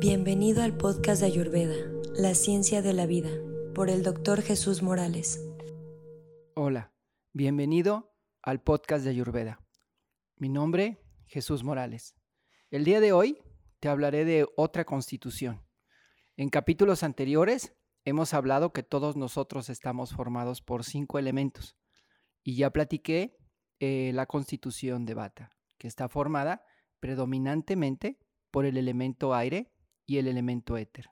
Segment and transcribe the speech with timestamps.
[0.00, 1.74] Bienvenido al podcast de Ayurveda,
[2.14, 3.28] La Ciencia de la Vida,
[3.74, 5.46] por el doctor Jesús Morales.
[6.54, 6.94] Hola,
[7.34, 8.10] bienvenido
[8.40, 9.60] al podcast de Ayurveda.
[10.36, 12.14] Mi nombre, Jesús Morales.
[12.70, 13.42] El día de hoy
[13.78, 15.66] te hablaré de otra constitución.
[16.38, 17.74] En capítulos anteriores
[18.06, 21.76] hemos hablado que todos nosotros estamos formados por cinco elementos
[22.42, 23.36] y ya platiqué
[23.80, 26.64] eh, la constitución de Bata, que está formada
[27.00, 28.18] predominantemente
[28.50, 29.70] por el elemento aire
[30.10, 31.08] y el elemento éter.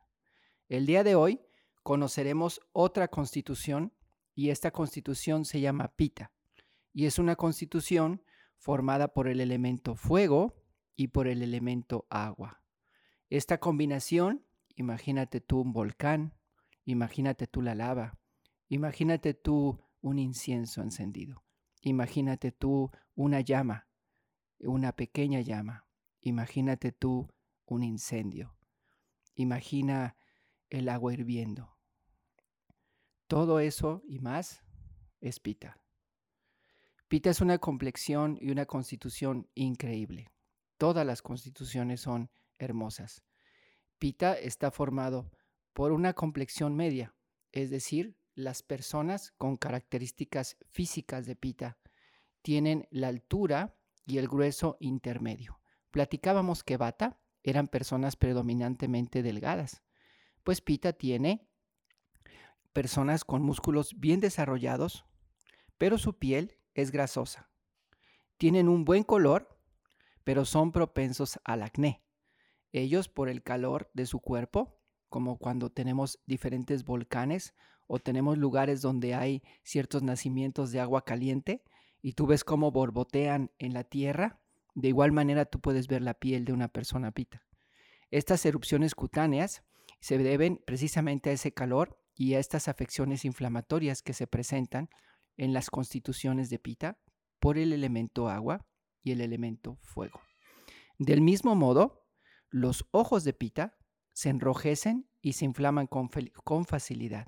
[0.69, 1.41] El día de hoy
[1.85, 3.93] conoceremos otra constitución
[4.35, 6.33] y esta constitución se llama Pita
[6.93, 8.25] y es una constitución
[8.57, 10.57] formada por el elemento fuego
[10.97, 12.65] y por el elemento agua.
[13.31, 14.45] Esta combinación,
[14.75, 16.35] imagínate tú un volcán,
[16.85, 18.19] imagínate tú la lava,
[18.67, 21.45] imagínate tú un incienso encendido,
[21.83, 23.87] imagínate tú una llama,
[24.59, 25.87] una pequeña llama,
[26.21, 27.29] imagínate tú
[27.65, 28.58] un incendio.
[29.39, 30.17] Imagina
[30.69, 31.79] el agua hirviendo.
[33.29, 34.65] Todo eso y más
[35.21, 35.79] es Pita.
[37.07, 40.33] Pita es una complexión y una constitución increíble.
[40.77, 43.23] Todas las constituciones son hermosas.
[44.01, 45.31] Pita está formado
[45.73, 47.15] por una complexión media,
[47.53, 51.79] es decir, las personas con características físicas de Pita
[52.43, 55.61] tienen la altura y el grueso intermedio.
[55.93, 59.83] Platicábamos que Bata eran personas predominantemente delgadas,
[60.45, 61.49] pues Pita tiene
[62.73, 65.05] personas con músculos bien desarrollados,
[65.79, 67.51] pero su piel es grasosa.
[68.37, 69.59] Tienen un buen color,
[70.25, 72.05] pero son propensos al acné.
[72.73, 74.79] Ellos por el calor de su cuerpo,
[75.09, 77.55] como cuando tenemos diferentes volcanes
[77.87, 81.65] o tenemos lugares donde hay ciertos nacimientos de agua caliente
[82.03, 84.41] y tú ves cómo borbotean en la tierra,
[84.79, 87.43] de igual manera tú puedes ver la piel de una persona pita.
[88.13, 89.65] Estas erupciones cutáneas
[89.99, 94.89] se deben precisamente a ese calor y a estas afecciones inflamatorias que se presentan
[95.37, 97.01] en las constituciones de pita
[97.41, 98.69] por el elemento agua
[99.03, 100.21] y el elemento fuego.
[100.97, 102.07] Del mismo modo,
[102.49, 103.77] los ojos de pita
[104.13, 106.09] se enrojecen y se inflaman con,
[106.67, 107.27] facilidad.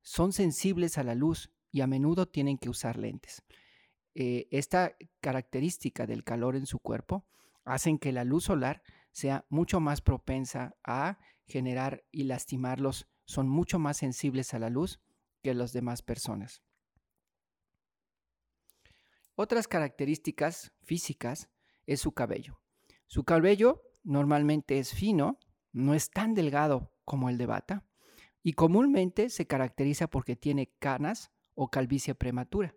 [0.00, 3.42] Son sensibles a la luz y a menudo tienen que usar lentes.
[4.14, 7.26] Eh, esta característica del calor en su cuerpo
[7.64, 8.82] hacen que la luz solar
[9.12, 15.00] sea mucho más propensa a generar y lastimarlos, son mucho más sensibles a la luz
[15.42, 16.62] que las demás personas.
[19.34, 21.48] Otras características físicas
[21.86, 22.60] es su cabello.
[23.06, 25.38] Su cabello normalmente es fino,
[25.72, 27.84] no es tan delgado como el de bata
[28.42, 32.74] y comúnmente se caracteriza porque tiene canas o calvicie prematura.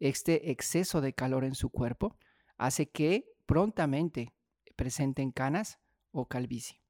[0.00, 2.16] Este exceso de calor en su cuerpo
[2.56, 4.34] hace que prontamente
[4.74, 5.78] presenten canas
[6.10, 6.80] o calvicie.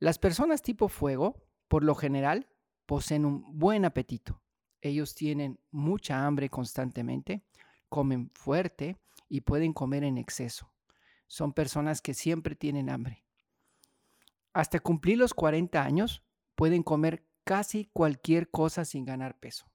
[0.00, 2.48] Las personas tipo fuego, por lo general,
[2.84, 4.42] poseen un buen apetito.
[4.80, 7.44] Ellos tienen mucha hambre constantemente,
[7.88, 10.70] comen fuerte y pueden comer en exceso.
[11.26, 13.24] Son personas que siempre tienen hambre.
[14.52, 16.22] Hasta cumplir los 40 años,
[16.54, 19.66] pueden comer casi cualquier cosa sin ganar peso.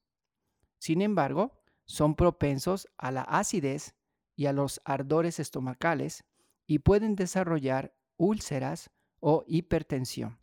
[0.78, 1.59] Sin embargo,
[1.90, 3.96] son propensos a la acidez
[4.36, 6.24] y a los ardores estomacales
[6.68, 10.40] y pueden desarrollar úlceras o hipertensión.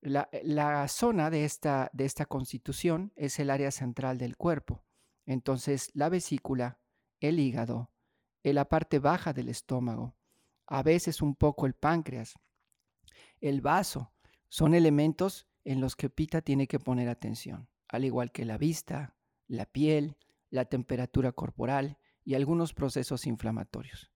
[0.00, 4.82] La, zona de esta, de esta constitución es el área central del cuerpo.
[5.26, 6.80] Entonces, la vesícula,
[7.20, 7.92] el hígado,
[8.42, 10.16] la parte baja del estómago,
[10.66, 12.34] a veces un poco el páncreas,
[13.40, 14.12] el vaso,
[14.48, 19.14] son elementos en los que Pita tiene que poner atención, al igual que la vista,
[19.46, 20.16] la piel,
[20.50, 24.10] la temperatura corporal y algunos procesos inflamatorios.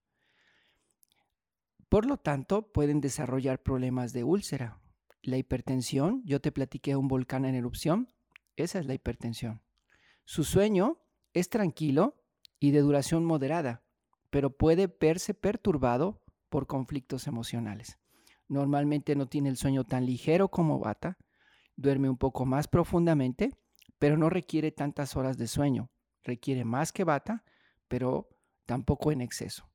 [1.88, 4.81] Por lo tanto, pueden desarrollar problemas de úlcera.
[5.22, 8.09] La hipertensión, yo te platiqué un volcán en erupción,
[8.56, 9.62] esa es la hipertensión.
[10.25, 10.98] Su sueño
[11.32, 12.16] es tranquilo
[12.58, 13.82] y de duración moderada,
[14.31, 17.99] pero puede verse perturbado por conflictos emocionales.
[18.49, 21.19] Normalmente no tiene el sueño tan ligero como Bata,
[21.76, 23.50] duerme un poco más profundamente,
[23.99, 25.90] pero no requiere tantas horas de sueño,
[26.24, 27.44] requiere más que bata,
[27.88, 28.28] pero
[28.66, 29.69] tampoco en exceso.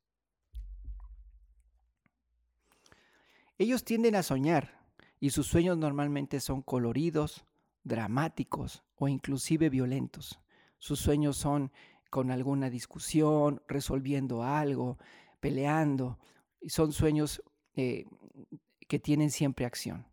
[3.58, 4.78] Ellos tienden a soñar
[5.20, 7.44] y sus sueños normalmente son coloridos,
[7.82, 10.38] dramáticos o inclusive violentos.
[10.78, 11.72] Sus sueños son
[12.10, 14.98] con alguna discusión, resolviendo algo,
[15.40, 16.18] peleando.
[16.60, 17.42] Y son sueños
[17.74, 18.06] eh,
[18.86, 20.06] que tienen siempre acción.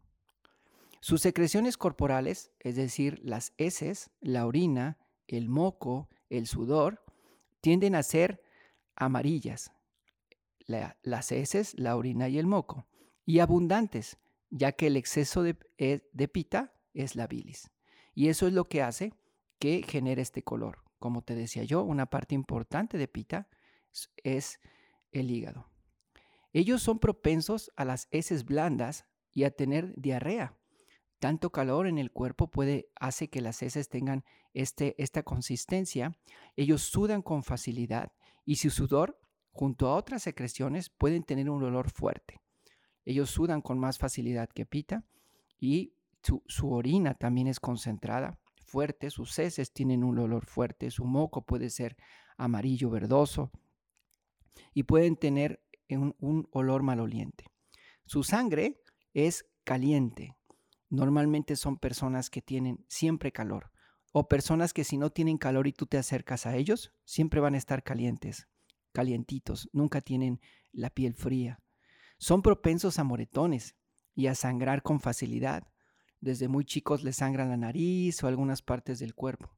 [0.99, 4.97] Sus secreciones corporales, es decir, las heces, la orina,
[5.27, 7.03] el moco, el sudor,
[7.61, 8.41] tienden a ser
[8.95, 9.71] amarillas,
[10.67, 12.87] las heces, la orina y el moco,
[13.25, 14.17] y abundantes,
[14.49, 17.71] ya que el exceso de, eh, de pita es la bilis.
[18.13, 19.13] Y eso es lo que hace
[19.59, 20.83] que genere este color.
[20.99, 23.49] Como te decía yo, una parte importante de pita
[24.23, 24.59] es
[25.11, 25.69] el hígado.
[26.53, 30.57] Ellos son propensos a las heces blandas y a tener diarrea.
[31.19, 34.23] Tanto calor en el cuerpo puede hace que las heces tengan
[34.53, 36.17] este, esta consistencia.
[36.55, 38.11] Ellos sudan con facilidad
[38.45, 39.19] y su sudor,
[39.51, 42.41] junto a otras secreciones, pueden tener un olor fuerte.
[43.05, 45.05] Ellos sudan con más facilidad que pita
[45.59, 45.93] y
[46.47, 51.69] su, orina también es concentrada, fuerte, sus heces tienen un olor fuerte, su moco puede
[51.69, 51.95] ser
[52.35, 53.51] amarillo verdoso
[54.73, 57.45] y pueden tener un olor maloliente.
[58.05, 58.81] Su sangre
[59.13, 60.34] es caliente.
[60.89, 63.71] Normalmente son personas que tienen siempre calor
[64.17, 67.53] o personas que si no tienen calor y tú te acercas a ellos, siempre van
[67.53, 68.47] a estar calientes,
[68.93, 70.39] calientitos, nunca tienen
[70.71, 71.59] la piel fría.
[72.17, 73.75] Son propensos a moretones
[74.13, 75.67] y a sangrar con facilidad.
[76.21, 79.57] Desde muy chicos les sangran la nariz o algunas partes del cuerpo.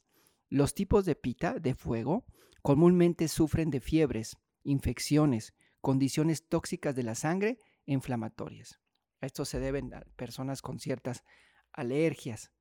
[0.49, 2.25] Los tipos de pita, de fuego,
[2.63, 8.79] comúnmente sufren de fiebres, infecciones, condiciones tóxicas de la sangre inflamatorias.
[9.21, 11.23] A esto se deben a personas con ciertas
[11.71, 12.51] alergias.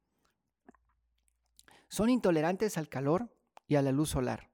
[1.89, 3.35] Son intolerantes al calor
[3.67, 4.51] y a la luz solar,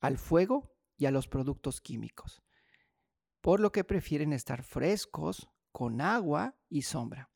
[0.00, 2.42] al fuego y a los productos químicos,
[3.40, 7.30] por lo que prefieren estar frescos, con agua y sombra.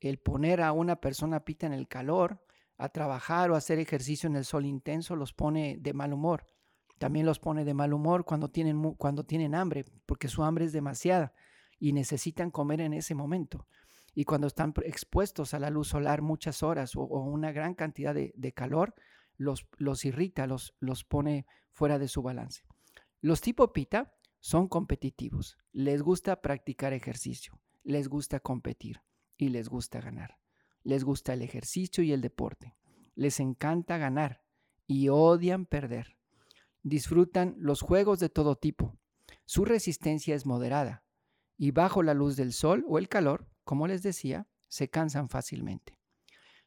[0.00, 2.42] El poner a una persona pita en el calor,
[2.78, 6.46] a trabajar o hacer ejercicio en el sol intenso los pone de mal humor.
[6.98, 10.72] También los pone de mal humor cuando tienen, cuando tienen hambre, porque su hambre es
[10.72, 11.34] demasiada
[11.78, 13.66] y necesitan comer en ese momento.
[14.14, 18.52] Y cuando están expuestos a la luz solar muchas horas o, una gran cantidad de,
[18.52, 18.94] calor,
[19.36, 22.62] los, los irrita, los, los pone fuera de su balance.
[23.20, 29.02] Los tipo pita son competitivos, les gusta practicar ejercicio, les gusta competir
[29.36, 30.38] y les gusta ganar.
[30.82, 32.76] Les gusta el ejercicio y el deporte.
[33.16, 34.42] Les encanta ganar
[34.86, 36.16] y odian perder.
[36.82, 38.96] Disfrutan los juegos de todo tipo.
[39.44, 41.05] Su resistencia es moderada
[41.56, 45.98] y bajo la luz del sol o el calor, como les decía, se cansan fácilmente.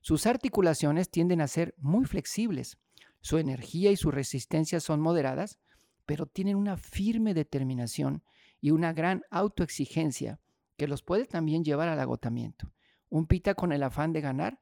[0.02, 2.78] Sus articulaciones tienden a ser muy flexibles.
[3.22, 5.60] Su energía y su resistencia son moderadas,
[6.06, 8.24] pero tienen una firme determinación
[8.62, 10.40] y una gran autoexigencia
[10.78, 12.72] que los puede también llevar al agotamiento.
[13.10, 14.62] Un pita con el afán de ganar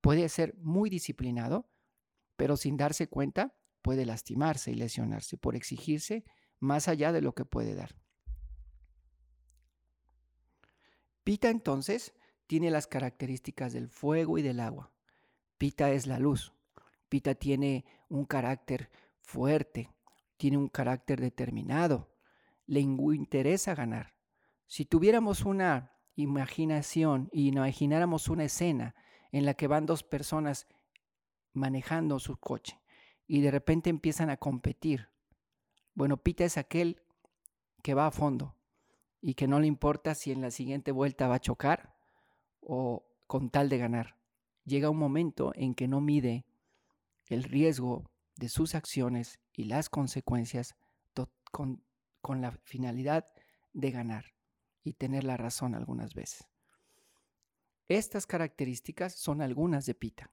[0.00, 1.68] puede ser muy disciplinado,
[2.36, 6.24] pero sin darse cuenta puede lastimarse y lesionarse por exigirse
[6.58, 7.96] más allá de lo que puede dar.
[11.24, 12.12] Pita entonces
[12.46, 14.92] tiene las características del fuego y del agua.
[15.56, 16.52] Pita es la luz.
[17.08, 18.90] Pita tiene un carácter
[19.22, 19.90] fuerte,
[20.36, 22.10] tiene un carácter determinado,
[22.66, 24.14] le interesa ganar.
[24.66, 28.94] Si tuviéramos una imaginación y imagináramos una escena
[29.32, 30.66] en la que van dos personas
[31.52, 32.78] manejando su coche
[33.26, 35.08] y de repente empiezan a competir,
[35.94, 37.00] bueno, Pita es aquel
[37.82, 38.56] que va a fondo,
[39.26, 41.94] y que no le importa si en la siguiente vuelta va a chocar
[42.60, 44.18] o con tal de ganar.
[44.66, 46.44] Llega un momento en que no mide
[47.28, 50.76] el riesgo de sus acciones y las consecuencias
[51.50, 51.82] con,
[52.20, 53.26] con la finalidad
[53.72, 54.34] de ganar
[54.82, 56.46] y tener la razón algunas veces.
[57.88, 60.32] Estas características son algunas de Pita.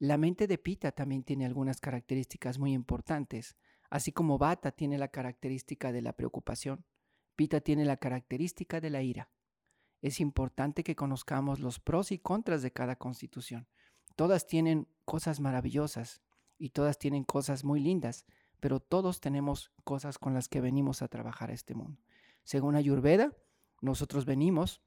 [0.00, 3.56] La mente de Pita también tiene algunas características muy importantes,
[3.88, 6.84] así como Bata tiene la característica de la preocupación.
[7.36, 9.30] Pita tiene la característica de la ira.
[10.00, 13.68] Es importante que conozcamos los pros y contras de cada constitución.
[14.16, 16.22] Todas tienen cosas maravillosas
[16.58, 18.26] y todas tienen cosas muy lindas,
[18.60, 22.00] pero todos tenemos cosas con las que venimos a trabajar a este mundo.
[22.44, 23.32] Según Ayurveda,
[23.80, 24.82] nosotros venimos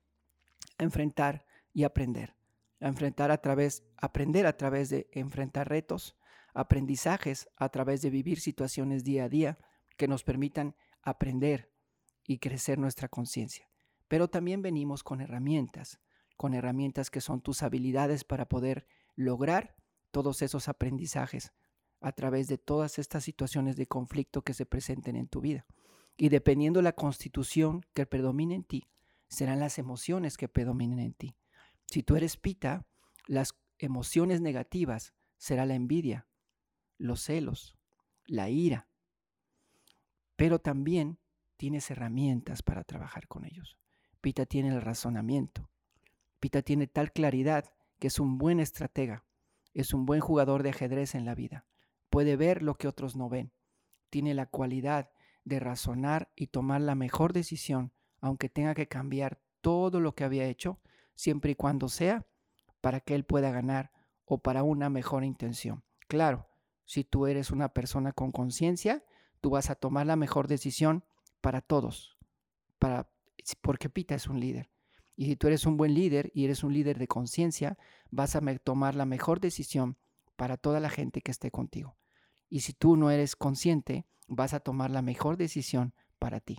[0.78, 2.36] a enfrentar y aprender,
[2.80, 6.16] a enfrentar a través, aprender a través de enfrentar retos,
[6.54, 9.58] aprendizajes a través de vivir situaciones día a día
[9.98, 11.72] que nos permitan aprender,
[12.26, 13.70] y crecer nuestra conciencia.
[14.08, 16.00] Pero también venimos con herramientas,
[16.38, 19.76] con herramientas que son tus habilidades para poder lograr
[20.12, 21.54] todos esos aprendizajes
[22.02, 25.66] a través de todas estas situaciones de conflicto que se presenten en tu vida.
[26.18, 28.88] Y dependiendo la constitución que predomine en ti,
[29.28, 31.36] serán las emociones que predominen en ti.
[31.88, 32.86] Si tú eres pita,
[33.28, 36.28] las emociones negativas será la envidia,
[36.98, 37.76] los celos,
[38.26, 38.88] la ira.
[40.36, 41.20] Pero también
[41.58, 43.78] tienes herramientas para trabajar con ellos.
[44.22, 45.70] Pita tiene el razonamiento.
[46.40, 49.26] Pita tiene tal claridad que es un buen estratega,
[49.74, 51.66] es un buen jugador de ajedrez en la vida.
[52.10, 53.52] Puede ver lo que otros no ven.
[54.10, 55.10] Tiene la cualidad
[55.44, 60.46] de razonar y tomar la mejor decisión, aunque tenga que cambiar todo lo que había
[60.46, 60.80] hecho,
[61.16, 62.26] siempre y cuando sea
[62.82, 63.92] para que él pueda ganar
[64.26, 65.84] o para una mejor intención.
[66.08, 66.48] Claro,
[66.86, 69.04] si tú eres una persona con conciencia,
[69.42, 71.04] tú vas a tomar la mejor decisión
[71.46, 72.18] para todos,
[72.80, 73.08] para,
[73.62, 74.72] porque Pita es un líder.
[75.16, 77.78] Y si tú eres un buen líder y eres un líder de conciencia,
[78.10, 79.96] vas a tomar la mejor decisión
[80.38, 82.00] para toda la gente que esté contigo.
[82.50, 86.58] Y si tú no eres consciente, vas a tomar la mejor decisión para ti.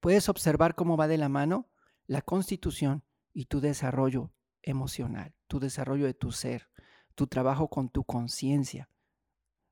[0.00, 1.70] Puedes observar cómo va de la mano
[2.08, 4.32] la constitución y tu desarrollo
[4.62, 6.70] emocional, tu desarrollo de tu ser,
[7.14, 8.88] tu trabajo con tu conciencia,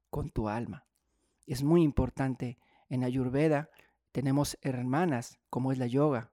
[0.09, 0.87] con tu alma.
[1.49, 2.61] Es muy importante.
[2.93, 3.71] En Ayurveda
[4.13, 6.31] tenemos hermanas, como es la yoga,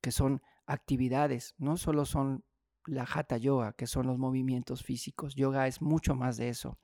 [0.00, 2.44] que son actividades, no solo son
[2.86, 5.34] la hatha yoga, que son los movimientos físicos.
[5.34, 6.78] Yoga es mucho más de eso.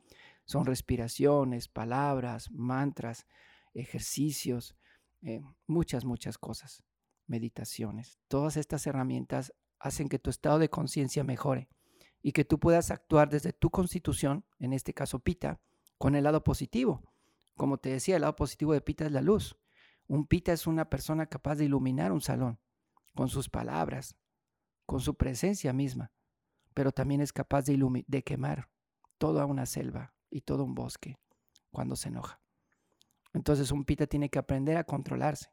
[0.45, 3.29] Son respiraciones, palabras, mantras,
[3.75, 4.75] ejercicios,
[5.23, 6.83] eh, muchas, muchas cosas,
[7.29, 8.19] meditaciones.
[8.27, 11.69] Todas estas herramientas hacen que tu estado de conciencia mejore
[12.23, 15.61] y que tú puedas actuar desde tu constitución, en este caso Pita,
[15.97, 17.05] con el lado positivo.
[17.57, 19.57] Como te decía, el lado positivo de Pita es la luz.
[20.07, 22.61] Un Pita es una persona capaz de iluminar un salón
[23.15, 24.17] con sus palabras,
[24.85, 26.13] con su presencia misma,
[26.75, 28.71] pero también es capaz de, de quemar
[29.19, 31.19] toda una selva y todo un bosque
[31.71, 32.41] cuando se enoja.
[33.33, 35.51] Entonces un Pita tiene que aprender a controlarse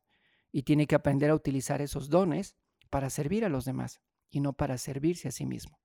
[0.51, 2.55] y tiene que aprender a utilizar esos dones
[2.89, 5.79] para servir a los demás y no para servirse a sí mismo.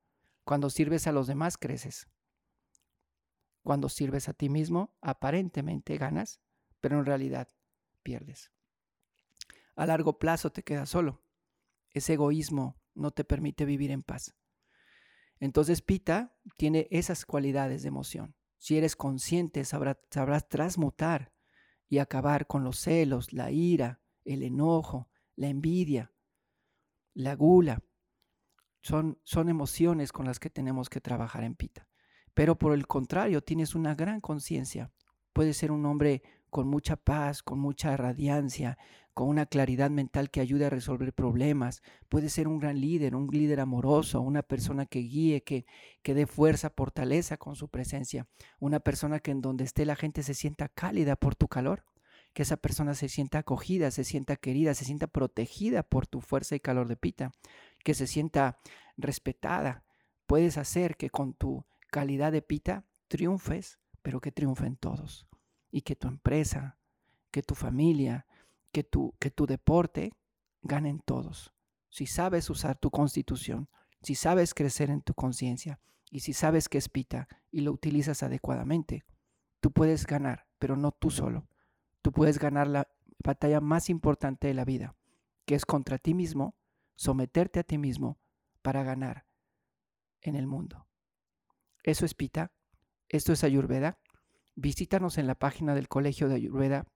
[0.44, 2.08] Cuando sirves a los demás, creces.
[3.62, 6.40] Cuando sirves a ti mismo, aparentemente ganas,
[6.80, 7.48] pero en realidad
[8.02, 8.52] pierdes.
[9.76, 11.22] A largo plazo te quedas solo.
[11.90, 14.34] Ese egoísmo no te permite vivir en paz.
[15.40, 18.34] Entonces Pita tiene esas cualidades de emoción.
[18.58, 21.32] Si eres consciente, sabrás, sabrás transmutar
[21.88, 26.12] y acabar con los celos, la ira, el enojo, la envidia,
[27.14, 27.82] la gula.
[28.80, 31.88] Son, son emociones con las que tenemos que trabajar en Pita.
[32.38, 34.92] Pero por el contrario, tienes una gran conciencia.
[35.32, 38.78] Puedes ser un hombre con mucha paz, con mucha radiancia,
[39.12, 41.82] con una claridad mental que ayude a resolver problemas.
[42.08, 45.66] Puedes ser un gran líder, un líder amoroso, una persona que guíe, que,
[46.02, 48.28] que dé fuerza, fortaleza con su presencia.
[48.60, 51.86] Una persona que en donde esté la gente se sienta cálida por tu calor
[52.34, 56.54] que esa persona se sienta acogida, se sienta querida, se sienta protegida por tu fuerza
[56.54, 57.32] y calor de pita,
[57.82, 58.60] que se sienta
[58.96, 59.82] respetada.
[60.28, 65.26] Puedes hacer que con tu calidad de pita triunfes, pero que triunfen todos.
[65.70, 66.78] Y que tu empresa,
[67.30, 68.26] que tu familia,
[68.72, 70.12] que tu, que tu deporte
[70.62, 71.52] ganen todos.
[71.90, 73.68] Si sabes usar tu constitución,
[74.02, 75.80] si sabes crecer en tu conciencia
[76.10, 79.04] y si sabes que es pita y lo utilizas adecuadamente,
[79.60, 81.48] tú puedes ganar, pero no tú solo
[82.08, 82.88] tú puedes ganar la
[83.22, 84.96] batalla más importante de la vida,
[85.44, 86.56] que es contra ti mismo,
[86.94, 88.18] someterte a ti mismo
[88.62, 89.26] para ganar
[90.22, 90.87] en el mundo.
[91.88, 92.52] Eso es Pita,
[93.08, 93.98] esto es Ayurveda.
[94.56, 96.86] Visítanos en la página del Colegio de Ayurveda,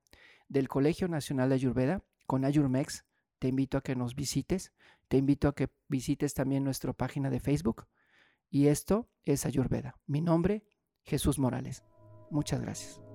[0.48, 3.06] del Colegio Nacional de Ayurveda, con Ayurmex.
[3.38, 4.74] Te invito a que nos visites,
[5.08, 7.86] te invito a que visites también nuestra página de Facebook.
[8.50, 9.96] Y esto es Ayurveda.
[10.06, 10.62] Mi nombre,
[11.04, 11.82] Jesús Morales.
[12.30, 13.11] Muchas gracias.